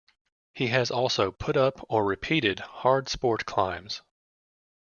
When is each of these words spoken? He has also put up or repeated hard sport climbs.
He 0.55 0.65
has 0.69 0.89
also 0.89 1.29
put 1.31 1.55
up 1.55 1.85
or 1.87 2.03
repeated 2.03 2.57
hard 2.59 3.07
sport 3.07 3.45
climbs. 3.45 4.01